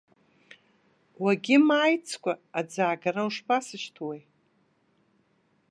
[1.21, 4.19] Уагьымааицкәа аӡаагара ушԥасышьҭуеи.